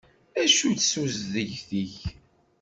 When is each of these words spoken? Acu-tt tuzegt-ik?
Acu-tt 0.41 0.87
tuzegt-ik? 0.91 1.97